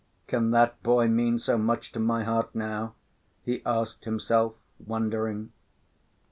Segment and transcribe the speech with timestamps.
[0.25, 2.95] "Can that boy mean so much to my heart now?"
[3.43, 5.51] he asked himself, wondering.